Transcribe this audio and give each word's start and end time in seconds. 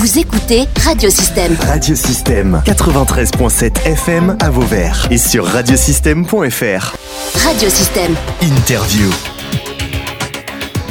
Vous 0.00 0.18
écoutez 0.18 0.64
Radiosystème. 0.82 1.54
Radiosystème 1.60 2.62
93.7 2.64 3.84
FM 3.84 4.34
à 4.40 4.48
Vauvert 4.48 5.06
et 5.10 5.18
sur 5.18 5.44
radiosystème.fr. 5.44 6.96
Radiosystème. 7.44 8.14
Interview. 8.40 9.10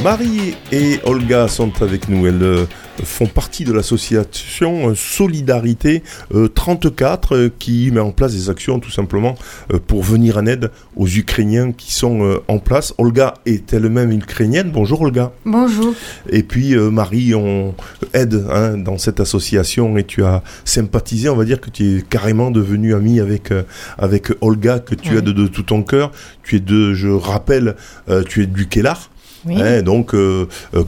Marie 0.04 0.56
et 0.72 1.00
Olga 1.06 1.48
sont 1.48 1.72
avec 1.82 2.08
nous. 2.08 2.28
Elles 2.28 2.44
euh, 2.44 2.68
font 3.04 3.28
partie 3.28 3.64
de 3.64 3.72
l'association 3.74 4.94
Solidarité 4.96 6.04
euh, 6.34 6.48
34 6.48 7.36
euh, 7.36 7.50
qui 7.60 7.92
met 7.92 8.00
en 8.00 8.12
place 8.12 8.34
des 8.34 8.50
actions 8.50 8.80
tout 8.80 8.92
simplement 8.92 9.36
euh, 9.74 9.80
pour 9.86 10.04
venir 10.04 10.38
en 10.38 10.46
aide 10.46 10.72
aux 10.96 11.08
Ukrainiens 11.08 11.72
qui 11.72 11.94
sont 11.94 12.24
euh, 12.24 12.38
en 12.48 12.60
place. 12.60 12.94
Olga 12.98 13.34
est 13.46 13.74
elle-même 13.74 14.12
ukrainienne. 14.12 14.72
Bonjour 14.72 15.02
Olga. 15.02 15.32
Bonjour. 15.46 15.94
Et 16.30 16.44
puis 16.44 16.76
euh, 16.76 16.90
Marie, 16.90 17.36
on 17.36 17.74
aide 18.14 18.46
hein, 18.52 18.78
dans 18.78 18.98
cette 18.98 19.20
association 19.20 19.98
et 19.98 20.04
tu 20.04 20.24
as 20.24 20.44
sympathisé, 20.66 21.30
on 21.30 21.36
va 21.36 21.46
dire 21.46 21.60
que 21.62 21.70
tu 21.70 21.98
es 21.98 22.02
carrément 22.02 22.52
devenue 22.52 22.94
amie 22.94 23.20
avec, 23.20 23.52
euh, 23.52 23.64
avec 23.98 24.30
Olga, 24.42 24.80
que 24.80 24.96
tu 24.96 25.12
Oui. 25.12 25.18
aides 25.18 25.26
de 25.26 25.48
tout 25.48 25.64
ton 25.64 25.84
cœur. 25.84 26.12
Tu 26.44 26.58
es 26.58 26.60
de, 26.60 26.94
je 26.94 27.08
rappelle, 27.10 27.76
euh, 28.10 28.24
tu 28.24 28.42
es 28.44 28.46
du 28.48 28.68
Kellar. 28.68 29.10
Oui. 29.46 29.62
Hein, 29.62 29.82
donc, 29.82 30.14
euh, 30.14 30.48
euh, 30.74 30.84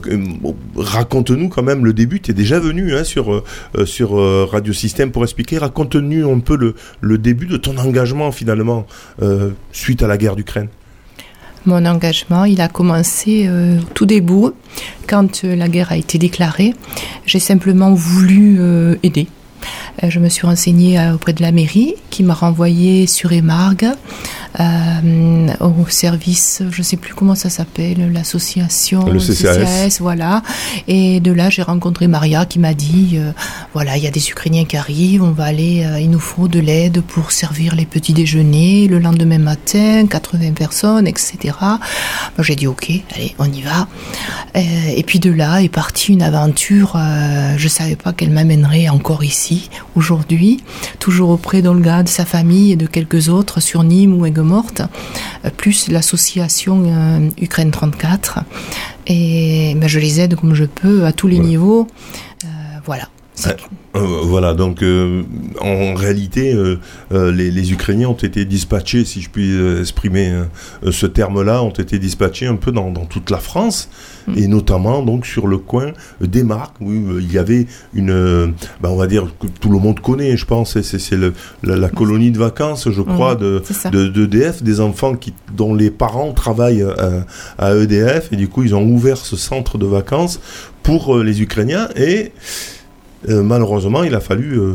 raconte-nous 0.76 1.48
quand 1.48 1.62
même 1.62 1.84
le 1.84 1.92
début. 1.92 2.20
Tu 2.20 2.32
es 2.32 2.34
déjà 2.34 2.58
venu 2.58 2.94
hein, 2.94 3.04
sur, 3.04 3.32
euh, 3.32 3.86
sur 3.86 4.12
Radio 4.50 4.72
Système 4.72 5.10
pour 5.10 5.22
expliquer. 5.22 5.58
Raconte-nous 5.58 6.30
un 6.30 6.40
peu 6.40 6.56
le, 6.56 6.74
le 7.00 7.18
début 7.18 7.46
de 7.46 7.56
ton 7.56 7.76
engagement 7.78 8.32
finalement 8.32 8.86
suite 9.72 10.02
à 10.02 10.06
la 10.06 10.16
guerre 10.16 10.36
d'Ukraine. 10.36 10.68
Mon 11.64 11.84
engagement, 11.86 12.44
il 12.44 12.60
a 12.60 12.68
commencé 12.68 13.48
au 13.48 13.82
tout 13.94 14.06
début, 14.06 14.50
quand 15.06 15.44
la 15.44 15.68
guerre 15.68 15.92
a 15.92 15.96
été 15.96 16.18
déclarée. 16.18 16.74
J'ai 17.24 17.38
simplement 17.38 17.94
voulu 17.94 18.60
aider. 19.02 19.28
Je 20.02 20.18
me 20.18 20.28
suis 20.28 20.46
renseignée 20.46 20.98
auprès 21.14 21.32
de 21.32 21.42
la 21.42 21.52
mairie 21.52 21.94
qui 22.10 22.22
m'a 22.24 22.34
renvoyée 22.34 23.06
sur 23.06 23.32
Émargue 23.32 23.90
euh, 24.60 25.48
au 25.60 25.88
service, 25.88 26.62
je 26.70 26.78
ne 26.78 26.82
sais 26.82 26.96
plus 26.96 27.14
comment 27.14 27.34
ça 27.34 27.48
s'appelle, 27.48 28.12
l'association 28.12 29.06
Le 29.06 29.18
CCAS. 29.18 29.98
voilà. 30.00 30.42
Et 30.88 31.20
de 31.20 31.32
là, 31.32 31.50
j'ai 31.50 31.62
rencontré 31.62 32.06
Maria 32.06 32.44
qui 32.44 32.58
m'a 32.58 32.74
dit, 32.74 33.12
euh, 33.14 33.32
voilà, 33.72 33.96
il 33.96 34.04
y 34.04 34.06
a 34.06 34.10
des 34.10 34.30
Ukrainiens 34.30 34.64
qui 34.64 34.76
arrivent, 34.76 35.22
on 35.22 35.30
va 35.30 35.44
aller, 35.44 35.84
euh, 35.84 36.00
il 36.00 36.10
nous 36.10 36.18
faut 36.18 36.48
de 36.48 36.60
l'aide 36.60 37.00
pour 37.02 37.32
servir 37.32 37.74
les 37.74 37.86
petits 37.86 38.12
déjeuners 38.12 38.88
le 38.88 38.98
lendemain 38.98 39.38
matin, 39.38 40.06
80 40.06 40.52
personnes, 40.52 41.06
etc. 41.06 41.54
Moi, 41.60 42.40
j'ai 42.40 42.56
dit, 42.56 42.66
ok, 42.66 42.90
allez, 43.14 43.34
on 43.38 43.50
y 43.50 43.62
va. 43.62 43.88
Et 44.54 45.02
puis 45.02 45.18
de 45.18 45.30
là 45.30 45.62
est 45.62 45.70
partie 45.70 46.12
une 46.12 46.22
aventure, 46.22 46.98
je 47.56 47.68
savais 47.68 47.96
pas 47.96 48.12
qu'elle 48.12 48.30
m'amènerait 48.30 48.88
encore 48.90 49.24
ici, 49.24 49.70
aujourd'hui, 49.96 50.62
toujours 50.98 51.30
auprès 51.30 51.62
d'Olga, 51.62 52.02
de 52.02 52.08
sa 52.08 52.26
famille 52.26 52.72
et 52.72 52.76
de 52.76 52.86
quelques 52.86 53.28
autres 53.28 53.60
sur 53.60 53.82
Nîmes 53.82 54.14
ou 54.14 54.26
Aigues-Mortes, 54.42 54.82
euh, 55.44 55.50
plus 55.56 55.88
l'association 55.88 56.84
euh, 56.86 57.30
Ukraine 57.40 57.70
34. 57.70 58.40
Et 59.06 59.74
ben, 59.76 59.88
je 59.88 59.98
les 59.98 60.20
aide 60.20 60.36
comme 60.36 60.54
je 60.54 60.64
peux 60.64 61.06
à 61.06 61.12
tous 61.12 61.28
les 61.28 61.38
niveaux. 61.38 61.86
Euh, 62.44 62.48
voilà. 62.84 63.08
Euh, 63.94 64.00
voilà, 64.24 64.54
donc 64.54 64.82
euh, 64.82 65.22
en 65.60 65.94
réalité, 65.94 66.54
euh, 66.54 66.76
les, 67.32 67.50
les 67.50 67.72
Ukrainiens 67.72 68.08
ont 68.08 68.12
été 68.14 68.44
dispatchés, 68.44 69.04
si 69.04 69.20
je 69.20 69.28
puis 69.30 69.52
exprimer 69.80 70.32
ce 70.90 71.06
terme-là, 71.06 71.62
ont 71.62 71.70
été 71.70 71.98
dispatchés 71.98 72.46
un 72.46 72.56
peu 72.56 72.72
dans, 72.72 72.90
dans 72.90 73.04
toute 73.06 73.30
la 73.30 73.38
France, 73.38 73.88
Mm. 74.28 74.34
et 74.38 74.46
notamment 74.46 75.02
donc 75.02 75.26
sur 75.26 75.48
le 75.48 75.58
coin 75.58 75.90
des 76.20 76.44
Marques, 76.44 76.76
où 76.80 76.92
il 77.18 77.32
y 77.32 77.38
avait 77.38 77.66
une, 77.92 78.52
ben, 78.80 78.88
on 78.90 78.94
va 78.96 79.08
dire 79.08 79.26
que 79.40 79.48
tout 79.48 79.68
le 79.68 79.80
monde 79.80 79.98
connaît, 79.98 80.36
je 80.36 80.46
pense, 80.46 80.80
c'est- 80.80 81.16
la, 81.64 81.74
la 81.76 81.88
colonie 81.88 82.30
de 82.30 82.38
vacances, 82.38 82.88
je 82.88 83.02
crois, 83.02 83.34
Mm, 83.34 83.38
de 83.38 83.62
c'est 83.64 83.74
ça. 83.74 83.90
de- 83.90 84.06
d'EDF, 84.06 84.62
des 84.62 84.78
enfants 84.80 85.14
qui, 85.16 85.34
dont 85.56 85.74
les 85.74 85.90
parents 85.90 86.32
travaillent 86.34 86.82
euh, 86.84 87.22
à 87.58 87.74
EDF, 87.74 88.28
et 88.32 88.36
du 88.36 88.46
coup 88.46 88.62
ils 88.62 88.76
ont 88.76 88.84
ouvert 88.86 89.16
ce 89.16 89.34
centre 89.34 89.76
de 89.76 89.86
vacances 89.86 90.38
pour 90.84 91.18
les 91.18 91.42
Ukrainiens, 91.42 91.88
et 91.96 92.30
malheureusement, 93.28 94.02
il 94.02 94.14
a 94.14 94.20
fallu, 94.20 94.58
euh, 94.58 94.74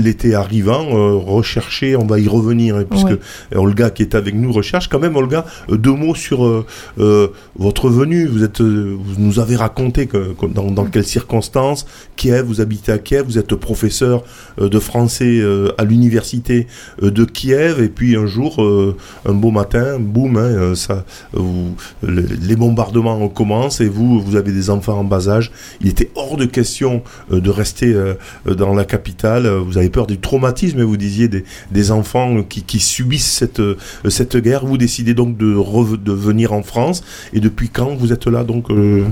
l'été 0.00 0.34
arrivant, 0.34 0.86
euh, 0.90 1.14
rechercher, 1.16 1.96
on 1.96 2.06
va 2.06 2.18
y 2.18 2.28
revenir, 2.28 2.76
hein, 2.76 2.84
puisque 2.88 3.06
Ouais. 3.08 3.18
Olga 3.56 3.90
qui 3.90 4.02
est 4.02 4.14
avec 4.14 4.34
nous 4.34 4.52
recherche. 4.52 4.88
Quand 4.88 4.98
même, 4.98 5.16
Olga, 5.16 5.44
euh, 5.70 5.76
deux 5.76 5.92
mots 5.92 6.14
sur 6.14 6.44
euh, 6.46 6.64
euh, 6.98 7.28
votre 7.56 7.88
venue. 7.88 8.26
Vous, 8.26 8.42
êtes, 8.44 8.60
euh, 8.60 8.96
vous 8.98 9.20
nous 9.20 9.38
avez 9.38 9.56
raconté 9.56 10.06
que, 10.06 10.34
dans, 10.54 10.70
dans 10.70 10.84
quelles 10.84 11.04
circonstances, 11.06 11.86
Kiev, 12.16 12.44
vous 12.46 12.60
habitez 12.60 12.92
à 12.92 12.98
Kiev, 12.98 13.24
vous 13.26 13.38
êtes 13.38 13.54
professeur 13.54 14.22
euh, 14.60 14.68
de 14.68 14.78
français 14.78 15.38
euh, 15.40 15.68
à 15.78 15.84
l'université 15.84 16.66
euh, 17.02 17.10
de 17.10 17.24
Kiev, 17.24 17.82
et 17.82 17.88
puis 17.88 18.16
un 18.16 18.26
jour, 18.26 18.62
euh, 18.62 18.96
un 19.26 19.32
beau 19.32 19.50
matin, 19.50 19.98
boum, 19.98 20.36
hein, 20.36 20.40
euh, 20.40 20.74
ça, 20.74 21.04
vous- 21.32 21.74
les 22.02 22.56
bombardements 22.56 23.28
commencent, 23.28 23.80
et 23.80 23.88
vous, 23.88 24.20
vous 24.20 24.36
avez 24.36 24.52
des 24.52 24.70
enfants 24.70 24.98
en 24.98 25.04
bas 25.04 25.28
âge. 25.28 25.50
Il 25.80 25.88
était 25.88 26.10
hors 26.14 26.36
de 26.36 26.44
question 26.46 27.02
euh, 27.32 27.40
de 27.40 27.50
rester 27.50 27.92
euh, 27.92 28.14
euh, 28.46 28.54
dans 28.54 28.74
la 28.74 28.84
capitale. 28.84 29.46
Euh, 29.46 29.60
Vous 29.60 29.76
avez 29.78 29.89
peur 29.90 30.06
du 30.06 30.18
traumatisme, 30.18 30.82
vous 30.82 30.96
disiez, 30.96 31.28
des, 31.28 31.44
des 31.70 31.90
enfants 31.90 32.42
qui, 32.48 32.62
qui 32.62 32.80
subissent 32.80 33.30
cette, 33.32 33.60
euh, 33.60 33.76
cette 34.08 34.36
guerre. 34.36 34.64
Vous 34.64 34.78
décidez 34.78 35.14
donc 35.14 35.36
de, 35.36 35.54
de 35.96 36.12
venir 36.12 36.52
en 36.52 36.62
France. 36.62 37.02
Et 37.32 37.40
depuis 37.40 37.68
quand 37.68 37.94
vous 37.96 38.12
êtes 38.12 38.26
là 38.26 38.44
donc 38.44 38.70
euh, 38.70 39.04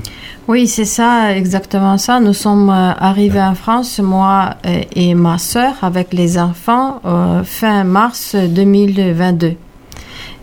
Oui, 0.48 0.66
c'est 0.66 0.84
ça, 0.84 1.36
exactement 1.36 1.98
ça. 1.98 2.20
Nous 2.20 2.32
sommes 2.32 2.70
euh, 2.70 2.92
arrivés 2.98 3.42
en 3.42 3.54
France, 3.54 3.98
moi 4.00 4.54
et 4.94 5.14
ma 5.14 5.38
sœur, 5.38 5.74
avec 5.82 6.12
les 6.14 6.38
enfants, 6.38 7.00
euh, 7.04 7.42
fin 7.44 7.84
mars 7.84 8.34
2022. 8.36 9.54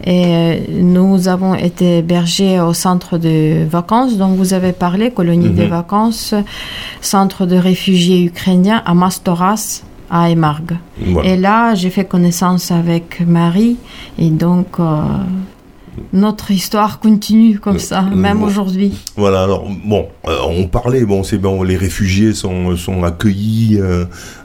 Et 0.05 0.61
nous 0.71 1.27
avons 1.29 1.55
été 1.55 1.99
hébergés 1.99 2.59
au 2.59 2.73
centre 2.73 3.17
de 3.17 3.65
vacances 3.65 4.17
dont 4.17 4.27
vous 4.33 4.53
avez 4.53 4.73
parlé, 4.73 5.09
colonie 5.09 5.49
Mhm. 5.49 5.55
de 5.55 5.63
vacances, 5.63 6.33
centre 7.01 7.45
de 7.45 7.55
réfugiés 7.55 8.23
ukrainiens 8.25 8.83
à 8.85 8.93
Mastoras, 8.93 9.81
à 10.09 10.29
Emargue. 10.29 10.77
voilà. 11.05 11.29
Et 11.29 11.37
là, 11.37 11.75
j'ai 11.75 11.89
fait 11.89 12.05
connaissance 12.05 12.71
avec 12.71 13.21
Marie 13.25 13.77
et 14.17 14.29
donc 14.29 14.79
euh, 14.79 15.01
notre 16.11 16.51
histoire 16.51 16.99
continue 16.99 17.57
comme 17.59 17.79
ça, 17.79 18.05
Euh, 18.11 18.15
même 18.15 18.39
bon. 18.39 18.45
aujourd'hui. 18.47 18.93
Voilà, 19.15 19.43
alors 19.43 19.65
bon, 19.85 20.07
euh, 20.27 20.37
on 20.49 20.67
parlait, 20.67 21.05
bon, 21.05 21.23
c'est 21.23 21.37
bon, 21.37 21.63
les 21.63 21.77
réfugiés 21.77 22.33
sont, 22.33 22.75
sont 22.75 23.03
accueillis, 23.03 23.77
euh, 23.79 24.03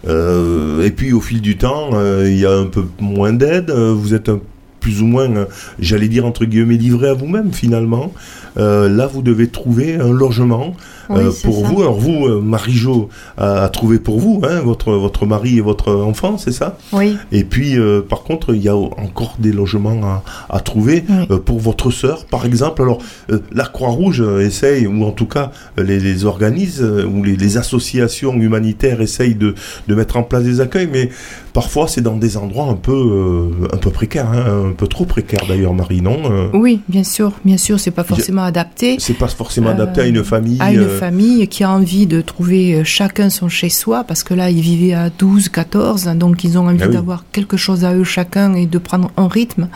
euh, 0.09 0.85
et 0.85 0.91
puis 0.91 1.13
au 1.13 1.21
fil 1.21 1.41
du 1.41 1.57
temps, 1.57 1.91
euh, 1.95 2.29
il 2.31 2.39
y 2.39 2.47
a 2.47 2.53
un 2.53 2.67
peu 2.67 2.85
moins 3.01 3.33
d'aide, 3.33 3.71
euh, 3.71 3.93
vous 3.93 4.15
êtes 4.15 4.29
un- 4.29 4.41
plus 4.81 5.03
ou 5.03 5.07
moins, 5.07 5.31
euh, 5.37 5.45
j'allais 5.79 6.09
dire 6.09 6.27
entre 6.27 6.45
guillemets, 6.45 6.77
livré 6.77 7.09
à 7.09 7.15
vous-même 7.15 7.53
finalement. 7.53 8.13
Euh, 8.59 8.89
là, 8.89 9.07
vous 9.07 9.23
devez 9.23 9.47
trouver 9.47 9.95
un 9.95 10.11
logement 10.13 10.75
Oui, 11.09 11.21
euh, 11.21 11.31
pour 11.45 11.61
ça. 11.63 11.69
vous. 11.69 11.83
Alors 11.83 11.99
vous, 12.01 12.27
euh, 12.27 12.41
Marie-Jo 12.41 13.09
a, 13.39 13.63
a 13.63 13.69
trouvé 13.69 13.99
pour 13.99 14.19
vous, 14.19 14.41
hein, 14.43 14.61
votre, 14.61 14.93
votre 14.93 15.25
mari 15.27 15.59
et 15.59 15.61
votre 15.61 15.93
enfant, 15.95 16.37
c'est 16.39 16.51
ça? 16.53 16.77
Oui, 16.93 17.17
Et 17.31 17.45
puis, 17.45 17.77
par 18.09 18.23
contre, 18.23 18.55
il 18.55 18.63
y 18.63 18.69
a 18.69 18.75
encore 18.75 19.37
des 19.39 19.53
logements 19.53 20.01
à, 20.03 20.23
à 20.49 20.61
trouver 20.61 21.05
Oui. 21.09 21.39
pour 21.45 21.61
votre 21.61 21.91
sœur, 21.91 22.25
par 22.27 22.45
exemple. 22.45 22.83
Alors, 22.83 22.99
la 23.53 23.65
Croix-Rouge 23.67 24.25
essaye, 24.41 24.87
ou 24.87 25.05
en 25.05 25.13
tout 25.13 25.27
cas 25.27 25.53
les, 25.79 26.01
les 26.01 26.25
organismes 26.25 26.85
euh, 26.85 27.05
ou 27.07 27.23
les, 27.23 27.37
les 27.37 27.57
associations 27.57 28.35
humanitaires 28.35 29.01
essayent 29.01 29.35
de, 29.35 29.55
de 29.87 29.95
mettre 29.95 30.17
en 30.17 30.23
place 30.23 30.43
des 30.45 30.61
accueils, 30.61 30.89
mais 30.93 31.09
parfois 31.53 31.87
c'est 31.89 32.01
dans 32.01 32.17
des 32.17 32.37
endroits 32.37 32.67
un 32.67 32.75
peu, 32.75 33.51
un 33.73 33.77
peu 33.77 33.91
précaires, 33.91 34.31
hein, 34.31 34.70
un 34.71 34.75
peu 34.75 34.87
trop 34.87 35.05
précaires 35.05 35.45
d'ailleurs, 35.49 35.75
Marie, 35.75 36.01
non 36.01 36.19
Euh, 36.31 36.49
Oui, 36.55 36.81
bien 36.89 37.05
sûr, 37.05 37.33
bien 37.45 37.57
sûr, 37.57 37.79
c'est 37.81 37.91
pas 37.91 38.05
forcément 38.05 38.43
adapté. 38.45 38.97
C'est 38.99 39.15
pas 39.15 39.29
forcément 39.29 39.69
Euh, 39.69 39.73
adapté 39.73 40.01
à 40.03 40.07
une 40.07 40.23
famille. 40.25 40.57
à 40.61 40.73
une 40.73 40.81
euh, 40.81 40.99
famille 40.99 41.47
qui 41.49 41.65
a 41.65 41.71
envie 41.71 42.07
de 42.07 42.21
trouver 42.21 42.83
chacun 42.85 43.31
son 43.31 43.49
chez-soi, 43.49 44.05
parce 44.05 44.23
que 44.23 44.35
là, 44.35 44.51
ils 44.51 44.61
vivaient 44.61 44.95
à 44.95 45.11
12, 45.11 45.49
14, 45.49 46.07
donc 46.17 46.45
ils 46.45 46.57
ont 46.59 46.67
envie 46.69 46.79
Ah 46.83 46.87
oui. 46.89 46.95
d'avoir 46.95 47.25
quelque 47.33 47.57
chose 47.57 47.85
à 47.85 47.95
eux 47.95 48.05
chacun 48.05 48.55
et 48.55 48.67
de 48.67 48.79
prendre 48.79 49.11
un 49.17 49.29
rythme. 49.29 49.69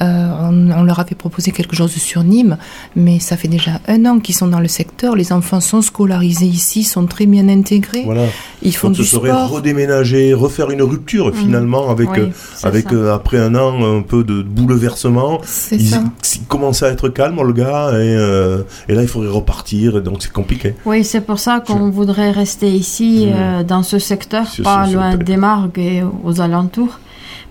Euh, 0.00 0.28
on, 0.50 0.70
on 0.70 0.82
leur 0.84 0.98
avait 1.00 1.14
proposé 1.14 1.50
quelque 1.52 1.76
chose 1.76 1.92
sur 1.92 2.24
Nîmes, 2.24 2.56
mais 2.96 3.18
ça 3.18 3.36
fait 3.36 3.48
déjà 3.48 3.80
un 3.88 4.04
an 4.06 4.18
qu'ils 4.20 4.34
sont 4.34 4.48
dans 4.48 4.60
le 4.60 4.68
secteur. 4.68 5.16
Les 5.16 5.32
enfants 5.32 5.60
sont 5.60 5.82
scolarisés 5.82 6.46
ici, 6.46 6.84
sont 6.84 7.06
très 7.06 7.26
bien 7.26 7.48
intégrés. 7.48 8.02
Voilà. 8.04 8.26
Ils 8.62 8.74
font 8.74 8.88
Donc 8.88 8.96
ce 8.96 9.02
du 9.02 9.08
serait 9.08 9.30
sport. 9.30 9.50
redéménager, 9.50 10.34
refaire 10.34 10.70
une 10.70 10.82
rupture 10.82 11.32
finalement 11.34 11.90
avec, 11.90 12.10
oui, 12.12 12.18
euh, 12.20 12.28
avec 12.62 12.88
ça. 12.88 12.94
euh, 12.94 13.14
après 13.14 13.38
un 13.38 13.54
an 13.54 13.70
un 13.98 14.02
peu 14.02 14.22
de 14.24 14.31
bouleversement. 14.40 15.40
C'est 15.44 15.76
Ils, 15.76 15.88
ça. 15.90 16.02
ils 16.36 16.46
commencent 16.46 16.82
à 16.82 16.88
être 16.88 17.10
calmes, 17.10 17.38
Olga, 17.38 17.90
et, 17.90 18.16
euh, 18.16 18.62
et 18.88 18.94
là 18.94 19.02
il 19.02 19.08
faudrait 19.08 19.28
repartir, 19.30 20.00
donc 20.00 20.22
c'est 20.22 20.32
compliqué. 20.32 20.74
Oui, 20.86 21.04
c'est 21.04 21.20
pour 21.20 21.38
ça 21.38 21.60
qu'on 21.60 21.90
voudrait 21.90 22.30
rester 22.30 22.70
ici, 22.70 23.26
Mmh. 23.26 23.32
euh, 23.34 23.62
dans 23.64 23.82
ce 23.82 23.98
secteur, 23.98 24.44
pas 24.64 24.86
ce- 24.86 24.94
loin 24.94 25.12
le- 25.16 25.18
des 25.24 25.36
Margues 25.36 25.78
et 25.78 26.02
aux 26.24 26.40
alentours, 26.40 26.98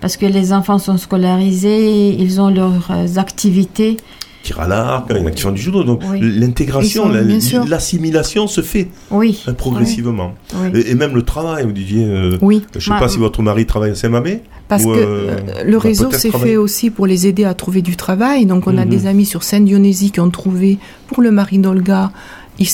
parce 0.00 0.16
que 0.16 0.26
les 0.26 0.52
enfants 0.52 0.78
sont 0.80 0.96
scolarisés, 0.98 2.08
ils 2.18 2.40
ont 2.40 2.48
leurs 2.50 2.90
euh, 2.90 3.06
activités 3.18 3.98
tirent 4.42 4.60
à 4.60 4.68
l'arc, 4.68 5.06
il 5.10 5.16
y 5.16 5.20
en 5.20 5.26
a 5.26 5.30
qui 5.30 5.42
font 5.42 5.50
du 5.52 5.60
judo. 5.62 5.84
Donc 5.84 6.02
Oui. 6.10 6.18
l'intégration, 6.20 7.08
la- 7.08 7.22
l'assimilation 7.66 8.46
se 8.46 8.60
fait 8.60 8.88
Oui. 9.10 9.42
hein, 9.46 9.54
progressivement. 9.54 10.34
Oui. 10.54 10.68
Et, 10.74 10.90
et 10.90 10.94
même 10.94 11.14
le 11.14 11.22
travail, 11.22 11.64
vous 11.64 11.72
disiez, 11.72 12.04
euh, 12.04 12.36
Oui, 12.42 12.62
je 12.74 12.80
sais 12.84 12.90
Ma- 12.90 12.98
pas 12.98 13.08
si 13.08 13.18
votre 13.18 13.42
mari 13.42 13.66
travaille 13.66 13.90
à 13.90 13.94
Saint-Mamé 13.94 14.42
parce 14.68 14.84
Ou, 14.84 14.88
que 14.92 14.98
euh, 14.98 15.36
le 15.64 15.76
réseau 15.78 16.10
s'est 16.10 16.30
fait 16.30 16.56
aussi 16.56 16.90
pour 16.90 17.06
les 17.06 17.26
aider 17.26 17.44
à 17.44 17.54
trouver 17.54 17.82
du 17.82 17.96
travail. 17.96 18.46
Donc 18.46 18.66
on 18.66 18.76
a 18.78 18.84
Mhm. 18.84 18.90
des 18.90 19.06
amis 19.06 19.26
sur 19.26 19.42
Sainte-Dionysie 19.42 20.10
qui 20.10 20.20
ont 20.20 20.30
trouvé 20.30 20.78
pour 21.08 21.22
le 21.22 21.30
mari 21.30 21.58
d'Olga. 21.58 22.10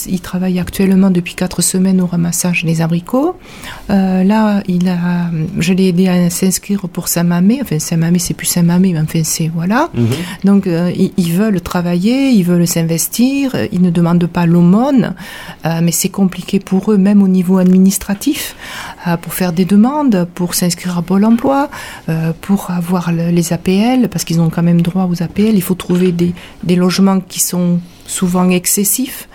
Il, 0.06 0.20
travaille 0.20 0.58
actuellement 0.58 1.11
depuis 1.11 1.35
quatre 1.35 1.62
semaines 1.62 2.00
au 2.00 2.06
ramassage 2.06 2.64
des 2.64 2.81
abricots. 2.82 3.37
Euh, 3.90 4.23
là, 4.25 4.62
il 4.69 4.88
a, 4.88 5.31
je 5.58 5.73
l'ai 5.73 5.88
aidé 5.88 6.08
à 6.08 6.29
s'inscrire 6.31 6.81
pour 6.88 7.08
Saint-Mamé. 7.08 7.61
Enfin, 7.62 7.79
Saint-Mamé, 7.79 8.19
c'est 8.19 8.35
plus 8.35 8.46
Saint-Mamé, 8.46 8.93
mais 8.93 9.00
enfin, 9.00 9.23
c'est 9.25 9.49
voilà. 9.55 9.88
Mhm. 9.94 10.06
Donc, 10.44 10.67
euh, 10.67 10.93
ils, 10.96 11.12
ils 11.17 11.32
veulent 11.32 11.61
travailler, 11.61 12.31
ils 12.31 12.44
veulent 12.44 12.67
s'investir, 12.67 13.56
ils 13.73 13.81
ne 13.81 13.90
demandent 13.90 14.26
pas 14.26 14.46
l'aumône, 14.46 15.14
euh, 15.64 15.81
mais 15.82 15.93
c'est 15.93 16.08
compliqué 16.11 16.61
pour 16.61 16.93
eux, 16.93 16.99
même 16.99 17.23
au 17.23 17.29
niveau 17.29 17.58
administratif, 17.58 18.55
pour 19.23 19.32
faire 19.35 19.52
des 19.52 19.64
demandes, 19.64 20.26
pour 20.35 20.55
s'inscrire 20.55 20.99
à 20.99 21.02
Pôle 21.02 21.25
emploi, 21.25 21.70
pour 22.43 22.70
avoir 22.70 23.11
le- 23.12 23.31
les 23.31 23.52
APL, 23.52 24.08
parce 24.11 24.25
qu'ils 24.25 24.40
ont 24.40 24.50
quand 24.50 24.62
même 24.62 24.82
droit 24.82 25.08
aux 25.11 25.23
APL. 25.23 25.55
Il 25.55 25.62
faut 25.62 25.75
trouver 25.75 26.12
des, 26.12 26.35
des 26.64 26.76
logements 26.76 27.20
qui 27.20 27.40
sont 27.40 27.81
souvent 28.06 28.49
excessifs. 28.50 29.29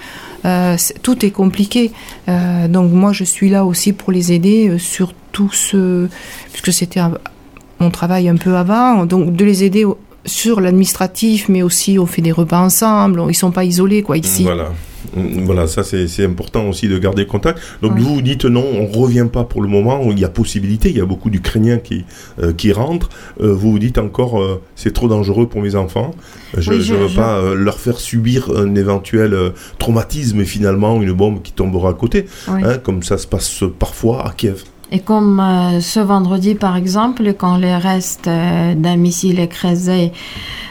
Euh, 0.45 0.77
tout 1.01 1.25
est 1.25 1.31
compliqué. 1.31 1.91
Euh, 2.27 2.67
donc, 2.67 2.91
moi, 2.91 3.13
je 3.13 3.23
suis 3.23 3.49
là 3.49 3.65
aussi 3.65 3.93
pour 3.93 4.11
les 4.11 4.31
aider 4.31 4.69
euh, 4.69 4.77
sur 4.77 5.13
tout 5.31 5.51
ce. 5.51 6.07
Puisque 6.51 6.73
c'était 6.73 7.01
mon 7.79 7.91
travail 7.91 8.29
un 8.29 8.35
peu 8.35 8.55
avant, 8.55 9.05
donc 9.05 9.35
de 9.35 9.45
les 9.45 9.63
aider 9.63 9.85
sur 10.25 10.61
l'administratif, 10.61 11.49
mais 11.49 11.63
aussi 11.63 11.99
on 11.99 12.05
fait 12.05 12.21
des 12.21 12.31
repas 12.31 12.59
ensemble, 12.59 13.23
ils 13.29 13.33
sont 13.33 13.51
pas 13.51 13.65
isolés 13.65 14.03
quoi 14.03 14.17
ici. 14.17 14.43
Voilà. 14.43 14.71
Mm, 15.15 15.43
Voilà, 15.45 15.67
ça 15.67 15.83
c'est 15.83 16.25
important 16.25 16.67
aussi 16.69 16.87
de 16.87 16.97
garder 16.97 17.25
contact. 17.25 17.59
Donc 17.81 17.97
vous 17.97 18.15
vous 18.15 18.21
dites 18.21 18.45
non, 18.45 18.65
on 18.65 18.85
revient 18.87 19.27
pas 19.31 19.43
pour 19.43 19.61
le 19.61 19.67
moment. 19.67 20.01
Il 20.11 20.19
y 20.19 20.25
a 20.25 20.29
possibilité, 20.29 20.89
il 20.89 20.97
y 20.97 21.01
a 21.01 21.05
beaucoup 21.05 21.29
d'Ukrainiens 21.29 21.77
qui 21.77 22.05
euh, 22.41 22.53
qui 22.53 22.71
rentrent. 22.71 23.09
Euh, 23.41 23.53
vous 23.53 23.71
vous 23.71 23.79
dites 23.79 23.97
encore, 23.97 24.41
euh, 24.41 24.61
c'est 24.75 24.93
trop 24.93 25.07
dangereux 25.07 25.47
pour 25.47 25.61
mes 25.61 25.75
enfants. 25.75 26.11
Je 26.57 26.71
ne 26.71 26.77
veux 26.77 27.07
je- 27.07 27.15
pas 27.15 27.53
leur 27.55 27.79
faire 27.79 27.99
subir 27.99 28.49
un 28.55 28.75
éventuel 28.75 29.35
traumatisme 29.79 30.39
et 30.41 30.45
finalement 30.45 31.01
une 31.01 31.11
bombe 31.13 31.41
qui 31.41 31.51
tombera 31.51 31.89
à 31.89 31.93
côté, 31.93 32.25
hein, 32.47 32.77
comme 32.77 33.03
ça 33.03 33.17
se 33.17 33.27
passe 33.27 33.63
parfois 33.79 34.25
à 34.27 34.31
Kiev. 34.31 34.63
Et 34.95 34.99
comme 34.99 35.39
euh, 35.39 35.81
ce 35.81 35.99
vendredi, 35.99 36.53
par 36.53 36.75
exemple, 36.77 37.33
quand 37.33 37.57
les 37.57 37.75
restes 37.75 38.27
euh, 38.27 38.75
d'un 38.75 38.95
missile 38.95 39.39
écrasé, 39.39 40.11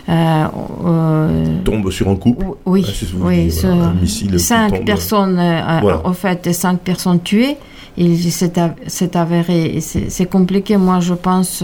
euh, 0.08 0.44
euh, 0.86 1.56
Tombe 1.64 1.90
sur 1.90 2.08
un 2.08 2.14
couple. 2.16 2.46
oui, 2.64 2.84
Ah, 2.88 2.92
oui, 3.26 3.48
voilà, 3.62 3.84
un 3.86 3.94
missile 3.94 4.38
cinq 4.38 4.74
tombe. 4.76 4.84
personnes, 4.86 5.34
Voilà. 5.82 6.00
en 6.04 6.12
fait, 6.12 6.52
cinq 6.54 6.78
personnes 6.80 7.20
tuées. 7.20 7.56
Il 7.96 8.16
s'est 8.32 8.58
av- 8.58 8.76
s'est 8.86 9.16
avéré, 9.16 9.78
c'est 9.80 10.26
compliqué, 10.30 10.76
moi 10.78 11.00
je 11.00 11.12
pense, 11.14 11.62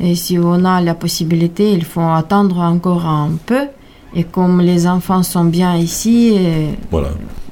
et 0.00 0.14
si 0.16 0.38
on 0.38 0.64
a 0.64 0.80
la 0.80 0.94
possibilité, 0.94 1.72
il 1.72 1.84
faut 1.84 2.00
attendre 2.00 2.58
encore 2.58 3.04
un 3.06 3.32
peu. 3.46 3.64
Et 4.16 4.24
comme 4.24 4.60
les 4.62 4.86
enfants 4.88 5.22
sont 5.22 5.44
bien 5.44 5.76
ici, 5.76 6.32
et- 6.34 6.70
Voilà. 6.90 7.10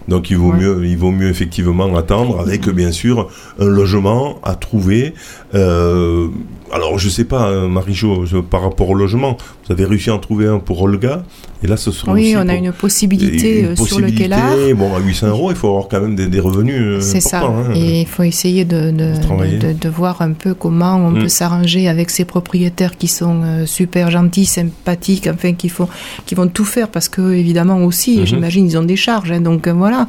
Donc 0.08 0.30
il 0.30 0.36
vaut 0.36 0.52
Ouais. 0.52 0.58
mieux, 0.58 0.86
il 0.86 0.96
vaut 0.96 1.10
mieux 1.10 1.28
effectivement 1.28 1.94
attendre 1.96 2.40
avec 2.40 2.68
bien 2.70 2.92
sûr 2.92 3.28
un 3.58 3.66
logement 3.66 4.38
à 4.42 4.54
trouver. 4.54 5.14
Euh, 5.54 6.28
alors 6.72 6.98
je 6.98 7.08
sais 7.08 7.24
pas, 7.24 7.42
hein, 7.48 7.68
Marie-Jo, 7.68 8.24
par 8.50 8.62
rapport 8.62 8.90
au 8.90 8.94
logement, 8.94 9.36
vous 9.66 9.72
avez 9.72 9.84
réussi 9.84 10.10
à 10.10 10.14
en 10.14 10.18
trouver 10.18 10.48
un 10.48 10.58
pour 10.58 10.82
Olga, 10.82 11.22
et 11.62 11.68
là 11.68 11.76
ce 11.76 11.92
sera 11.92 12.12
Oui, 12.12 12.22
aussi 12.26 12.36
on 12.36 12.40
a 12.40 12.44
pour- 12.46 12.64
une 12.64 12.72
possibilité 12.72 13.60
une 13.60 13.66
euh, 13.66 13.76
sur 13.76 13.98
le 14.00 14.06
possibilité, 14.06 14.22
Kellar. 14.24 14.56
Bon, 14.76 14.94
à 14.94 14.98
800 14.98 15.28
euros, 15.28 15.50
il 15.52 15.56
faut 15.56 15.68
avoir 15.68 15.86
quand 15.88 16.00
même 16.00 16.16
des, 16.16 16.26
des 16.26 16.40
revenus. 16.40 16.74
euh, 16.80 17.00
C'est 17.00 17.20
ça. 17.20 17.42
hein. 17.44 17.72
Et 17.74 18.00
il 18.00 18.06
faut 18.06 18.24
essayer 18.24 18.64
de, 18.64 18.90
de, 18.90 19.12
de, 19.58 19.72
de 19.72 19.88
voir 19.88 20.20
un 20.22 20.32
peu 20.32 20.54
comment 20.54 20.96
on 20.96 21.12
Mm. 21.12 21.20
peut 21.22 21.28
s'arranger 21.28 21.86
avec 21.88 22.10
ces 22.10 22.24
propriétaires 22.24 22.96
qui 22.96 23.06
sont 23.06 23.42
euh, 23.44 23.64
super 23.66 24.10
gentils, 24.10 24.44
sympathiques, 24.46 25.28
enfin 25.32 25.52
qui 25.52 25.68
font, 25.68 25.88
qui 26.26 26.34
vont 26.34 26.48
tout 26.48 26.64
faire 26.64 26.88
parce 26.88 27.08
que 27.08 27.32
évidemment 27.34 27.78
aussi, 27.84 28.18
Mhm. 28.18 28.26
j'imagine, 28.26 28.66
ils 28.66 28.76
ont 28.76 28.82
des 28.82 28.96
charges. 28.96 29.30
hein, 29.30 29.40
donc 29.40 29.68
euh, 29.68 29.72
voilà. 29.72 30.08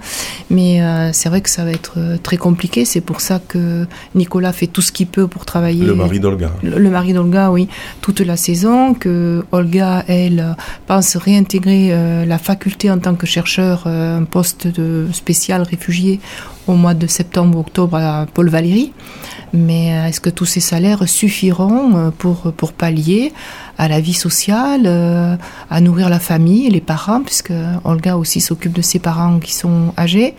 Mais 0.50 0.82
euh, 0.82 1.12
c'est 1.14 1.30
vrai 1.30 1.42
que 1.42 1.50
ça 1.52 1.64
va 1.64 1.72
être 1.72 1.94
euh, 1.98 2.18
très 2.22 2.38
compliqué. 2.38 2.84
C'est 2.84 3.02
pour 3.02 3.22
ça 3.22 3.40
que 3.48 3.86
Nicolas 4.16 4.52
fait 4.54 4.68
tout 4.68 4.82
ce 4.82 4.92
qu'il 4.92 5.06
peut 5.08 5.27
pour 5.28 5.46
travailler. 5.46 5.86
Le 5.86 5.96
mari 5.96 6.20
d'Olga. 6.20 6.52
le 6.64 6.78
le 6.88 6.90
mari 6.90 7.14
d'Olga, 7.14 7.52
oui, 7.52 7.68
toute 8.02 8.22
la 8.22 8.38
saison, 8.38 8.94
que 8.94 9.44
Olga, 9.52 10.04
elle, 10.08 10.56
pense 10.88 11.18
réintégrer 11.18 11.90
euh, 11.92 12.26
la 12.26 12.38
faculté 12.38 12.90
en 12.90 12.98
tant 12.98 13.16
que 13.16 13.28
chercheur, 13.28 13.84
euh, 13.86 14.20
un 14.20 14.24
poste 14.24 14.68
de 14.68 15.08
spécial 15.12 15.62
réfugié 15.64 16.20
au 16.68 16.74
mois 16.74 16.94
de 16.94 17.08
septembre-octobre 17.08 17.98
à 17.98 18.26
Paul 18.34 18.50
Valéry. 18.50 18.94
Mais 19.54 19.94
euh, 19.94 20.08
est-ce 20.08 20.22
que 20.22 20.30
tous 20.30 20.46
ces 20.46 20.60
salaires 20.60 21.08
suffiront 21.08 22.12
pour, 22.18 22.54
pour 22.54 22.74
pallier 22.74 23.34
à 23.78 23.88
la 23.88 24.00
vie 24.00 24.14
sociale, 24.14 24.88
à 25.70 25.82
nourrir 25.82 26.10
la 26.10 26.20
famille 26.20 26.70
les 26.70 26.82
parents, 26.82 27.22
puisque 27.22 27.54
Olga 27.84 28.18
aussi 28.18 28.42
s'occupe 28.42 28.74
de 28.74 28.82
ses 28.82 29.00
parents 29.00 29.40
qui 29.40 29.54
sont 29.54 29.94
âgés, 29.98 30.36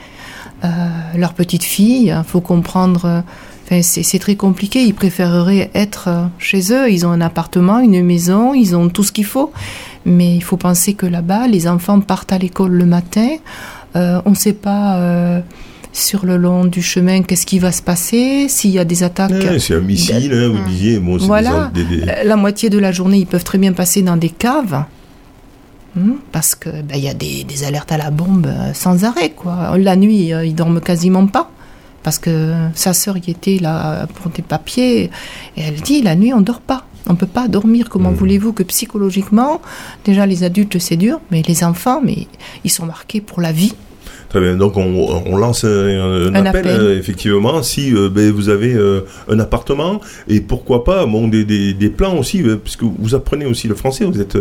euh, 0.64 0.68
leur 1.14 1.34
petite 1.34 1.64
fille, 1.64 2.14
il 2.16 2.24
faut 2.24 2.40
comprendre... 2.40 3.22
Enfin, 3.70 3.82
c'est 3.82 4.18
très 4.18 4.34
compliqué. 4.34 4.82
Ils 4.82 4.94
préféreraient 4.94 5.70
être 5.74 6.08
euh, 6.08 6.24
chez 6.38 6.72
eux. 6.72 6.90
Ils 6.90 7.04
ont 7.04 7.10
un 7.10 7.20
appartement, 7.20 7.80
une 7.80 8.02
maison, 8.02 8.54
ils 8.54 8.74
ont 8.74 8.88
tout 8.88 9.04
ce 9.04 9.12
qu'il 9.12 9.26
faut. 9.26 9.52
Mais 10.06 10.34
il 10.36 10.42
faut 10.42 10.56
penser 10.56 10.94
que 10.94 11.04
là-bas, 11.04 11.48
les 11.48 11.68
enfants 11.68 12.00
partent 12.00 12.32
à 12.32 12.38
l'école 12.38 12.72
le 12.72 12.86
matin. 12.86 13.28
Euh, 13.94 14.22
on 14.24 14.30
ne 14.30 14.34
sait 14.34 14.54
pas 14.54 14.96
euh, 15.00 15.40
sur 15.92 16.24
le 16.24 16.38
long 16.38 16.64
du 16.64 16.80
chemin 16.80 17.20
qu'est-ce 17.22 17.44
qui 17.44 17.58
va 17.58 17.70
se 17.72 17.82
passer, 17.82 18.46
s'il 18.48 18.70
y 18.70 18.78
a 18.78 18.86
des 18.86 19.02
attaques. 19.02 19.32
C'est 19.58 19.74
un 19.74 19.80
missile, 19.80 20.32
hein, 20.32 20.48
vous 20.48 20.66
disiez. 20.66 20.98
Bon, 20.98 21.18
c'est 21.18 21.26
Voilà. 21.26 21.70
des- 21.74 21.84
des- 21.84 21.96
des- 22.00 22.06
La 22.24 22.36
moitié 22.36 22.70
de 22.70 22.78
la 22.78 22.90
journée, 22.90 23.18
ils 23.18 23.26
peuvent 23.26 23.44
très 23.44 23.58
bien 23.58 23.74
passer 23.74 24.00
dans 24.00 24.16
des 24.16 24.30
caves. 24.30 24.84
Hmm, 25.96 26.12
Parce 26.32 26.54
que 26.54 26.70
ben, 26.82 26.96
y 26.98 27.08
a 27.08 27.14
des, 27.14 27.44
des 27.44 27.64
alertes 27.64 27.90
à 27.92 27.98
la 27.98 28.10
bombe 28.10 28.46
sans 28.72 29.04
arrêt 29.04 29.30
quoi. 29.30 29.76
La 29.78 29.96
nuit, 29.96 30.30
ils 30.44 30.54
dorment 30.54 30.80
quasiment 30.80 31.26
pas 31.26 31.50
parce 32.08 32.18
que 32.18 32.54
sa 32.74 32.94
sœur 32.94 33.18
y 33.18 33.30
était 33.30 33.58
là 33.60 34.06
pour 34.14 34.30
des 34.30 34.40
papiers 34.40 35.10
et 35.58 35.60
elle 35.60 35.78
dit 35.82 36.00
la 36.00 36.14
nuit 36.16 36.32
on 36.32 36.40
dort 36.40 36.62
pas. 36.62 36.86
On 37.06 37.16
peut 37.16 37.26
pas 37.26 37.48
dormir. 37.48 37.90
Comment 37.90 38.12
Mhm. 38.12 38.16
voulez-vous 38.16 38.52
que 38.54 38.62
psychologiquement, 38.62 39.60
déjà 40.06 40.24
les 40.24 40.42
adultes 40.42 40.78
c'est 40.78 40.96
dur, 40.96 41.20
mais 41.30 41.42
les 41.46 41.64
enfants, 41.64 42.00
mais 42.02 42.26
ils 42.64 42.70
sont 42.70 42.86
marqués 42.86 43.20
pour 43.20 43.42
la 43.42 43.52
vie. 43.52 43.74
Très 44.28 44.40
bien, 44.40 44.56
donc 44.56 44.76
on, 44.76 45.22
on 45.24 45.36
lance 45.38 45.64
un, 45.64 45.68
un 45.68 46.34
Un 46.34 46.44
appel, 46.44 46.68
appel. 46.68 46.80
euh, 46.80 46.98
effectivement, 46.98 47.62
si 47.62 47.94
euh, 47.94 48.10
ben, 48.10 48.30
vous 48.30 48.50
avez 48.50 48.74
euh, 48.74 49.00
un 49.30 49.38
appartement, 49.38 50.02
et 50.28 50.40
pourquoi 50.42 50.84
pas 50.84 51.06
bon, 51.06 51.28
des, 51.28 51.46
des, 51.46 51.72
des 51.72 51.88
plans 51.88 52.18
aussi, 52.18 52.42
euh, 52.42 52.56
puisque 52.56 52.82
vous 52.82 53.14
apprenez 53.14 53.46
aussi 53.46 53.68
le 53.68 53.74
français, 53.74 54.04
vous 54.04 54.20
êtes 54.20 54.36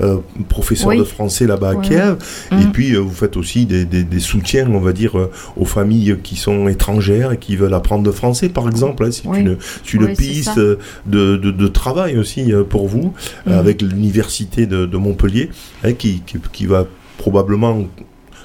euh, 0.00 0.18
professeur 0.48 0.90
Oui. 0.90 0.98
de 0.98 1.02
français 1.04 1.48
là-bas 1.48 1.70
à 1.70 1.74
Kiev, 1.76 2.18
et 2.52 2.54
Mhm. 2.54 2.70
puis 2.72 2.94
euh, 2.94 2.98
vous 3.00 3.10
faites 3.12 3.36
aussi 3.36 3.66
des, 3.66 3.84
des, 3.84 4.04
des 4.04 4.20
soutiens, 4.20 4.70
on 4.70 4.78
va 4.78 4.92
dire, 4.92 5.18
euh, 5.18 5.28
aux 5.56 5.64
familles 5.64 6.18
qui 6.22 6.36
sont 6.36 6.68
étrangères 6.68 7.32
et 7.32 7.36
qui 7.38 7.56
veulent 7.56 7.74
apprendre 7.74 8.04
le 8.04 8.12
français, 8.12 8.48
par 8.48 8.68
exemple, 8.68 9.04
hein, 9.04 9.10
c'est 9.10 9.26
Oui. 9.26 9.40
une, 9.40 9.56
une 9.94 10.04
Oui, 10.04 10.14
piste 10.14 10.58
euh, 10.58 10.76
de, 11.06 11.36
de, 11.36 11.50
de 11.50 11.66
travail 11.66 12.16
aussi 12.16 12.52
euh, 12.52 12.62
pour 12.62 12.86
vous, 12.86 13.12
euh, 13.48 13.50
Mhm. 13.54 13.58
avec 13.58 13.82
l'université 13.82 14.66
de, 14.66 14.86
de 14.86 14.96
Montpellier, 14.96 15.50
hein, 15.82 15.94
qui, 15.94 16.22
qui, 16.24 16.36
qui 16.52 16.66
va 16.66 16.86
probablement 17.18 17.84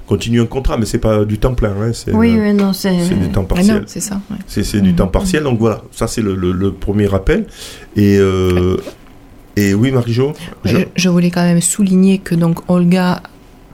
continuer 0.07 0.41
un 0.41 0.45
contrat, 0.45 0.77
mais 0.77 0.85
c'est 0.85 0.97
pas 0.99 1.25
du 1.25 1.37
temps 1.37 1.53
plein, 1.53 1.73
hein, 1.81 1.91
c'est 1.93 2.13
oui, 2.13 2.35
euh, 2.37 2.43
oui, 2.49 2.53
non, 2.53 2.71
c'est. 2.73 2.97
c'est 3.03 3.13
du 3.19 3.29
temps 3.29 3.45
Ah 3.49 3.53
partiel. 3.55 3.75
non, 3.75 3.83
c'est 3.87 3.99
ça. 3.99 4.21
ouais. 4.31 4.37
C'est 4.47 4.63
c'est 4.63 4.81
du 4.81 4.89
Mhm. 4.91 4.95
temps 4.95 5.07
partiel, 5.07 5.43
donc 5.43 5.59
voilà, 5.59 5.81
ça 5.91 6.07
c'est 6.07 6.21
le, 6.21 6.33
le- 6.35 6.53
le 6.53 6.71
premier 6.71 7.05
rappel. 7.07 7.45
Et, 7.95 8.17
euh, 8.17 8.77
et 9.55 9.73
oui, 9.73 9.91
Marie-Jo 9.91 10.33
je- 10.65 10.77
Je, 10.77 10.83
je 10.95 11.09
voulais 11.09 11.29
quand 11.31 11.43
même 11.43 11.61
souligner 11.61 12.19
que 12.19 12.35
donc 12.35 12.59
Olga 12.69 13.21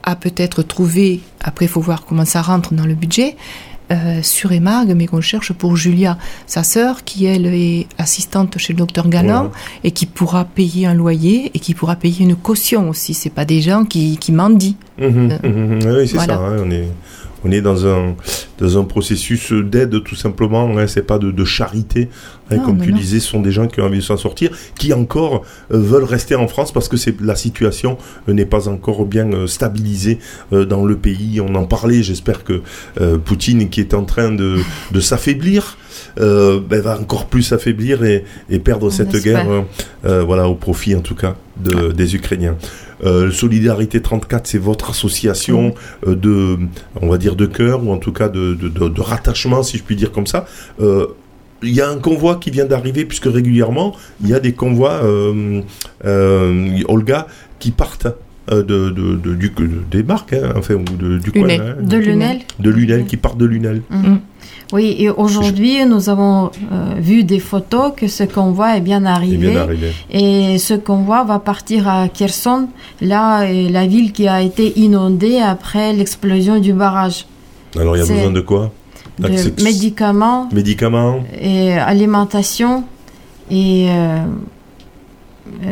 a 0.02 0.16
peut-être 0.16 0.62
trouvé, 0.62 1.20
après 1.42 1.64
il 1.66 1.68
faut 1.68 1.80
voir 1.80 2.04
comment 2.04 2.24
ça 2.24 2.42
rentre 2.42 2.74
dans 2.74 2.84
le 2.86 2.94
budget, 2.94 3.36
euh, 3.92 4.20
sur 4.22 4.50
Emargue, 4.52 4.94
mais 4.96 5.06
qu'on 5.06 5.20
cherche 5.20 5.52
pour 5.52 5.76
Julia, 5.76 6.16
sa 6.46 6.62
sœur, 6.62 7.04
qui 7.04 7.26
elle 7.26 7.46
est 7.46 7.86
assistante 7.98 8.56
chez 8.58 8.72
le 8.72 8.78
docteur 8.78 9.08
Galland 9.08 9.44
Voilà. 9.44 9.50
et 9.84 9.90
qui 9.92 10.06
pourra 10.06 10.46
payer 10.46 10.86
un 10.86 10.94
loyer 10.94 11.50
et 11.54 11.58
qui 11.58 11.74
pourra 11.74 11.94
payer 11.96 12.24
une 12.24 12.34
caution 12.34 12.88
aussi. 12.88 13.12
C'est 13.14 13.30
pas 13.30 13.44
des 13.44 13.60
gens 13.60 13.84
qui, 13.84 14.16
qui 14.16 14.32
mendient. 14.32 14.76
Mhm, 14.98 15.38
Euh, 15.44 15.48
mhm, 15.48 15.96
oui, 15.98 16.08
c'est 16.08 16.14
voilà. 16.16 16.34
ça, 16.34 16.40
hein, 16.40 16.56
on 16.64 16.70
est, 16.70 16.86
on 17.44 17.50
est 17.50 17.60
dans, 17.60 17.86
un, 17.86 18.14
dans 18.58 18.78
un 18.78 18.84
processus 18.84 19.52
d'aide 19.52 20.02
tout 20.04 20.14
simplement, 20.14 20.78
hein, 20.78 20.86
c'est 20.86 21.02
pas 21.06 21.18
de, 21.18 21.30
de 21.32 21.44
charité, 21.44 22.08
hein, 22.50 22.56
Non, 22.56 22.62
comme 22.64 22.80
tu 22.80 22.90
non. 22.92 22.96
disais, 22.98 23.18
ce 23.20 23.28
sont 23.28 23.40
des 23.40 23.50
gens 23.50 23.66
qui 23.66 23.80
ont 23.80 23.84
envie 23.86 23.98
de 23.98 24.02
s'en 24.04 24.16
sortir, 24.16 24.50
qui 24.78 24.92
encore 24.92 25.42
euh, 25.72 25.78
veulent 25.78 26.04
rester 26.04 26.36
en 26.36 26.46
France 26.48 26.72
parce 26.72 26.88
que 26.88 26.96
c'est 26.96 27.20
la 27.20 27.34
situation 27.36 27.98
euh, 28.28 28.32
n'est 28.32 28.46
pas 28.46 28.68
encore 28.68 29.04
bien 29.04 29.30
euh, 29.32 29.46
stabilisée 29.46 30.20
dans 30.52 30.84
le 30.86 30.96
pays. 30.96 31.40
On 31.40 31.54
en 31.56 31.64
parlait, 31.64 32.02
j'espère 32.02 32.44
que 32.44 32.62
Poutine, 33.24 33.68
qui 33.68 33.80
est 33.80 33.94
en 33.94 34.04
train 34.04 34.30
de, 34.30 34.58
de 34.92 35.00
s'affaiblir, 35.00 35.76
ben, 36.16 36.60
va 36.80 36.98
encore 37.00 37.26
plus 37.26 37.42
s'affaiblir 37.42 38.04
et, 38.04 38.24
et 38.48 38.58
perdre 38.60 38.86
On 38.86 38.90
cette 38.90 39.16
guerre, 39.22 39.46
voilà, 40.04 40.48
au 40.48 40.54
profit 40.54 40.94
en 40.94 41.00
tout 41.00 41.14
cas 41.16 41.34
de, 41.56 41.92
des 41.92 42.14
Ukrainiens. 42.14 42.56
Euh, 43.04 43.30
Solidarité 43.30 44.00
34, 44.02 44.46
c'est 44.46 44.58
votre 44.58 44.90
association 44.90 45.74
euh, 46.06 46.14
de, 46.14 46.58
on 47.00 47.08
va 47.08 47.18
dire, 47.18 47.36
de 47.36 47.46
cœur, 47.46 47.84
ou 47.86 47.92
en 47.92 47.98
tout 47.98 48.12
cas 48.12 48.28
de, 48.28 48.54
de, 48.54 48.68
de- 48.68 48.88
de 48.88 49.00
rattachement, 49.00 49.62
si 49.62 49.78
je 49.78 49.82
puis 49.82 49.96
dire 49.96 50.12
comme 50.12 50.26
ça. 50.26 50.46
Euh, 50.80 51.06
il 51.62 51.70
y 51.74 51.80
a 51.80 51.88
un 51.88 51.96
convoi 51.98 52.36
qui 52.36 52.50
vient 52.50 52.66
d'arriver, 52.66 53.04
puisque 53.06 53.24
régulièrement, 53.26 53.94
il 54.22 54.28
y 54.28 54.34
a 54.34 54.40
des 54.40 54.52
convois, 54.52 55.00
Olga, 56.88 57.26
qui 57.58 57.70
partent 57.70 58.08
de, 58.50 58.62
de, 58.62 58.90
de- 59.16 59.34
du, 59.34 59.48
de- 59.50 59.70
des 59.90 60.02
barques, 60.02 60.32
hein, 60.34 60.52
enfin, 60.56 60.74
ou 60.74 60.82
de, 60.84 61.18
du 61.18 61.32
coin, 61.32 61.42
Lunel. 61.42 61.60
hein, 61.60 61.82
De 61.82 61.96
Lunel. 61.96 62.38
De 62.58 62.70
Lunel, 62.70 63.04
qui 63.06 63.16
partent 63.16 63.38
de 63.38 63.46
Lunel. 63.46 63.82
Oui, 64.72 64.96
et 64.98 65.08
aujourd'hui, 65.10 65.84
nous 65.86 66.08
avons 66.10 66.50
euh, 66.72 66.94
vu 66.98 67.22
des 67.22 67.38
photos 67.38 67.92
que 67.96 68.08
ce 68.08 68.24
convoi 68.24 68.76
est 68.76 68.80
bien 68.80 69.04
arrivé. 69.04 69.54
Et 70.10 70.58
ce 70.58 70.74
convoi 70.74 71.22
va 71.24 71.38
partir 71.38 71.86
à 71.88 72.08
Kherson, 72.08 72.68
là, 73.00 73.42
euh, 73.42 73.68
la 73.70 73.86
ville 73.86 74.12
qui 74.12 74.26
a 74.26 74.42
été 74.42 74.78
inondée 74.80 75.38
après 75.38 75.92
l'explosion 75.92 76.58
du 76.60 76.72
barrage. 76.72 77.26
Alors, 77.78 77.96
il 77.96 78.00
y 78.00 78.02
a 78.02 78.06
C'est- 78.06 78.14
besoin 78.14 78.30
de 78.32 78.40
quoi? 78.40 78.72
De 79.18 79.28
médicaments. 79.62 80.48
Médicaments. 80.52 81.22
Et 81.40 81.72
alimentation. 81.72 82.84
Et 83.50 83.86
euh, 83.90 84.24
euh, 85.62 85.68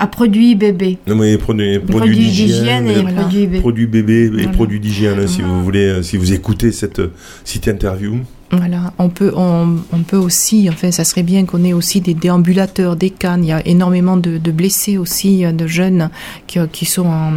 à 0.00 0.06
produits 0.06 0.54
bébés. 0.54 0.98
Non, 1.06 1.14
mais 1.14 1.36
produits, 1.38 1.78
d'hygiène, 2.16 2.88
et 2.88 3.02
voilà. 3.02 3.20
produits 3.20 3.46
bébés. 3.46 3.60
produits 3.60 3.86
bébés 3.86 4.24
et 4.24 4.28
Voilà. 4.30 4.48
produits 4.48 4.80
d'hygiène, 4.80 5.18
hein, 5.20 5.26
si 5.26 5.42
vous 5.42 5.62
voulez, 5.62 5.86
euh, 5.86 6.02
si 6.02 6.16
vous 6.16 6.32
écoutez 6.32 6.72
cette, 6.72 6.98
euh, 7.00 7.12
cette 7.44 7.68
interview. 7.68 8.16
Voilà, 8.50 8.92
on 8.98 9.10
peut, 9.10 9.32
on, 9.36 9.76
on 9.92 9.98
peut 10.00 10.16
aussi, 10.16 10.68
enfin, 10.70 10.90
ça 10.90 11.04
serait 11.04 11.22
bien 11.22 11.44
qu'on 11.44 11.62
ait 11.62 11.72
aussi 11.72 12.00
des 12.00 12.14
déambulateurs, 12.14 12.96
des 12.96 13.10
cannes. 13.10 13.44
Il 13.44 13.48
y 13.48 13.52
a 13.52 13.64
énormément 13.66 14.16
de, 14.16 14.38
de 14.38 14.50
blessés 14.50 14.96
aussi, 14.98 15.44
euh, 15.44 15.52
de 15.52 15.66
jeunes 15.68 16.10
qui, 16.48 16.58
qui 16.72 16.84
sont 16.86 17.06
en, 17.06 17.32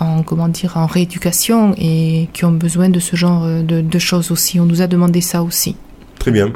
en, 0.00 0.22
comment 0.22 0.48
dire, 0.48 0.76
en 0.76 0.86
rééducation 0.86 1.74
et 1.78 2.28
qui 2.32 2.44
ont 2.44 2.52
besoin 2.52 2.88
de 2.88 2.98
ce 3.00 3.14
genre 3.16 3.46
de, 3.46 3.80
de 3.82 3.98
choses 3.98 4.30
aussi. 4.32 4.58
On 4.58 4.64
nous 4.66 4.80
a 4.82 4.86
demandé 4.88 5.20
ça 5.20 5.42
aussi. 5.42 5.76
Très 6.18 6.30
bien. 6.32 6.50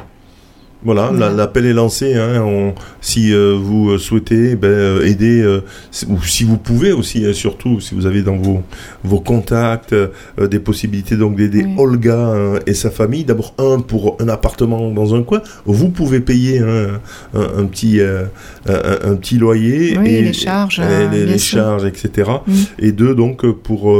Voilà, 0.84 1.02
la- 1.06 1.10
Voilà. 1.12 1.30
l'appel 1.34 1.66
est 1.66 1.72
lancé. 1.72 2.14
Hein, 2.14 2.42
on- 2.42 2.74
si 3.00 3.32
euh, 3.32 3.56
vous 3.60 3.90
euh, 3.90 3.98
souhaitez 3.98 4.56
ben, 4.56 4.68
euh, 4.68 5.04
aider, 5.06 5.40
euh, 5.40 5.60
ou 6.08 6.20
si 6.22 6.44
vous 6.44 6.56
pouvez 6.56 6.92
aussi, 6.92 7.24
hein, 7.24 7.32
surtout 7.32 7.80
si 7.80 7.94
vous 7.94 8.06
avez 8.06 8.22
dans 8.22 8.36
vos, 8.36 8.62
vos 9.04 9.20
contacts 9.20 9.94
des 10.40 10.58
possibilités 10.58 11.16
donc 11.16 11.36
d'aider 11.36 11.64
Oui. 11.64 11.74
Olga 11.78 12.16
hein, 12.18 12.58
et 12.66 12.74
sa 12.74 12.90
famille. 12.90 13.24
D'abord 13.24 13.54
un 13.58 13.80
pour 13.80 14.16
un 14.20 14.28
appartement 14.28 14.90
dans 14.90 15.14
un 15.14 15.22
coin. 15.22 15.40
Vous 15.66 15.88
pouvez 15.90 16.20
payer 16.20 16.58
hein, 16.60 17.00
un, 17.34 17.60
un 17.60 17.64
petit 17.66 18.00
un, 18.00 18.28
un 18.68 19.14
petit 19.16 19.38
loyer 19.38 19.96
Oui, 19.98 20.08
et 20.08 20.22
les 20.22 20.32
charges, 20.32 20.80
et 20.80 21.26
les, 21.26 21.38
charges, 21.38 21.84
etc. 21.84 22.30
Mm. 22.46 22.52
Et 22.80 22.92
deux 22.92 23.14
donc 23.14 23.46
pour 23.52 23.92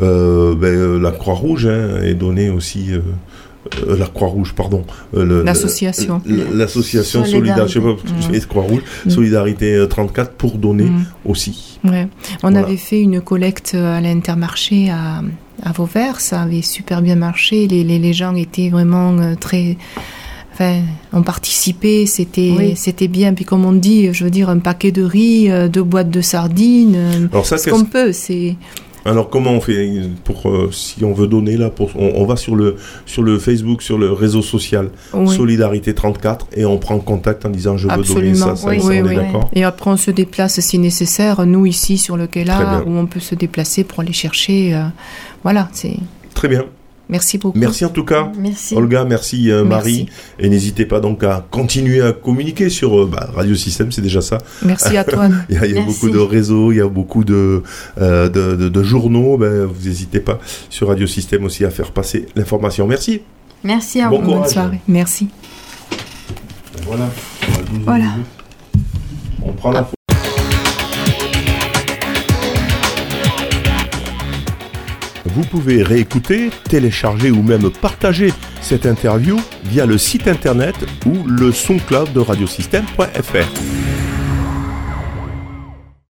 ben, 0.00 1.02
la 1.02 1.10
Croix 1.12 1.34
Rouge 1.34 1.66
hein, 1.66 2.00
et 2.02 2.14
donner 2.14 2.50
aussi. 2.50 2.90
Euh, 3.88 3.96
la 3.98 4.06
Croix-Rouge, 4.06 4.52
pardon. 4.54 4.84
euh, 5.14 5.42
L'association. 5.44 6.20
L'association 6.54 7.24
Solidarité, 7.24 7.68
Solidarité. 7.68 7.68
je 7.68 7.72
sais 7.74 7.80
pas 7.80 7.92
pourquoi 7.94 8.20
je 8.20 8.28
Mm. 8.28 8.40
fais 8.40 8.48
Croix-Rouge, 8.48 8.82
Mm. 9.06 9.10
Solidarité 9.10 9.74
euh, 9.74 9.86
34 9.86 10.32
pour 10.32 10.58
donner 10.58 10.84
Mm. 10.84 11.04
aussi. 11.24 11.78
Ouais. 11.84 12.08
On 12.42 12.50
Voilà. 12.50 12.66
avait 12.66 12.76
fait 12.76 13.00
une 13.00 13.20
collecte 13.20 13.74
à 13.74 14.00
l'Intermarché 14.00 14.90
à, 14.90 15.22
à 15.62 15.72
Vauvert, 15.72 16.20
ça 16.20 16.42
avait 16.42 16.62
super 16.62 17.02
bien 17.02 17.16
marché. 17.16 17.66
Les, 17.68 17.84
les, 17.84 17.98
les 17.98 18.12
gens 18.12 18.34
étaient 18.34 18.68
vraiment 18.70 19.34
très. 19.40 19.76
Enfin, 20.52 20.80
ont 21.12 21.22
participé, 21.22 22.06
c'était 22.06 22.54
Oui. 22.56 22.72
c'était 22.76 23.08
bien. 23.08 23.34
Puis 23.34 23.44
comme 23.44 23.66
on 23.66 23.72
dit, 23.72 24.08
je 24.14 24.24
veux 24.24 24.30
dire, 24.30 24.48
un 24.48 24.58
paquet 24.58 24.90
de 24.90 25.02
riz, 25.02 25.50
deux 25.70 25.82
boîtes 25.82 26.08
de 26.10 26.22
sardines, 26.22 27.28
Alors 27.30 27.44
ça, 27.44 27.58
ce 27.58 27.68
qu'on 27.68 27.84
peut, 27.84 28.12
c'est. 28.12 28.56
Alors 29.06 29.30
comment 29.30 29.52
on 29.52 29.60
fait 29.60 30.00
pour 30.24 30.48
euh, 30.48 30.70
si 30.72 31.04
on 31.04 31.12
veut 31.12 31.26
donner 31.26 31.56
là 31.56 31.70
pour 31.70 31.90
on, 31.96 32.12
on 32.16 32.26
va 32.26 32.36
sur 32.36 32.56
le 32.56 32.76
sur 33.06 33.22
le 33.22 33.38
Facebook 33.38 33.82
sur 33.82 33.98
le 33.98 34.12
réseau 34.12 34.42
social 34.42 34.90
Oui. 35.14 35.34
Solidarité 35.34 35.94
34 35.94 36.48
et 36.56 36.64
on 36.64 36.78
prend 36.78 36.98
contact 36.98 37.46
en 37.46 37.50
disant 37.50 37.76
je 37.76 37.88
veux 37.88 38.02
donner 38.02 38.34
ça, 38.34 38.56
ça, 38.56 38.68
Oui, 38.68 38.80
ça, 38.80 38.86
oui, 38.88 39.00
on 39.02 39.08
est 39.10 39.14
d'accord. 39.14 39.50
Et 39.54 39.64
après, 39.64 39.90
on 39.90 39.96
se 39.96 40.10
déplace 40.10 40.60
si 40.60 40.78
nécessaire. 40.78 41.44
Nous, 41.46 41.66
ici, 41.66 41.98
sur 41.98 42.16
le 42.16 42.26
quai 42.26 42.44
là, 42.44 42.82
où 42.86 42.90
on 42.90 43.06
peut 43.06 43.20
se 43.20 43.34
déplacer 43.34 43.84
pour 43.84 44.00
aller 44.00 44.12
chercher. 44.12 44.74
euh, 44.74 44.84
voilà, 45.42 45.68
c'est. 45.72 45.96
Très 46.34 46.48
bien. 46.48 46.64
Merci 47.08 47.38
beaucoup. 47.38 47.56
Merci 47.58 47.84
en 47.84 47.88
tout 47.90 48.04
cas. 48.04 48.32
Merci. 48.36 48.74
Olga, 48.74 49.04
merci, 49.04 49.50
euh, 49.50 49.64
Marie. 49.64 50.06
Merci. 50.06 50.08
Et 50.40 50.48
n'hésitez 50.48 50.86
pas 50.86 50.98
donc 51.00 51.22
à 51.22 51.46
continuer 51.50 52.02
à 52.02 52.12
communiquer 52.12 52.68
sur 52.68 53.00
euh, 53.02 53.06
bah, 53.10 53.30
Radio 53.34 53.54
Système, 53.54 53.92
c'est 53.92 54.02
déjà 54.02 54.20
ça. 54.20 54.38
Merci 54.64 54.96
à 54.96 55.04
toi. 55.04 55.28
Il 55.48 55.54
y 55.54 55.58
a, 55.58 55.66
il 55.66 55.74
y 55.74 55.78
a 55.78 55.82
Merci. 55.82 56.00
beaucoup 56.00 56.12
de 56.12 56.18
réseaux, 56.18 56.72
il 56.72 56.78
y 56.78 56.80
a 56.80 56.88
beaucoup 56.88 57.22
de, 57.24 57.62
euh, 58.00 58.28
de, 58.28 58.56
de- 58.56 58.68
de 58.68 58.82
journaux. 58.82 59.36
Ben, 59.38 59.64
vous 59.66 59.88
n'hésitez 59.88 60.18
pas 60.20 60.40
sur 60.68 60.88
Radio 60.88 61.06
Système 61.06 61.44
aussi 61.44 61.64
à 61.64 61.70
faire 61.70 61.92
passer 61.92 62.26
l'information. 62.34 62.86
Merci. 62.88 63.20
Merci 63.62 64.00
à 64.00 64.08
Bon 64.08 64.18
vous. 64.18 64.24
courage. 64.26 64.40
Bonne 64.42 64.52
soirée. 64.52 64.80
Merci. 64.88 65.28
Voilà. 66.86 67.08
Voilà. 67.84 68.04
On 69.42 69.52
prend 69.52 69.70
la 69.70 69.88
Vous 75.34 75.42
pouvez 75.42 75.82
réécouter, 75.82 76.50
télécharger 76.68 77.30
ou 77.30 77.42
même 77.42 77.70
partager 77.70 78.32
cette 78.60 78.86
interview 78.86 79.40
via 79.64 79.86
le 79.86 79.98
site 79.98 80.28
internet 80.28 80.76
ou 81.06 81.26
le 81.26 81.52
SoundCloud 81.52 82.12
de 82.12 82.20
radiosystème.fr. 82.20 83.85